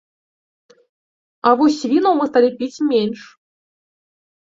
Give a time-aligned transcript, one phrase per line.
[1.51, 3.19] А вось вінаў мы сталі піць менш.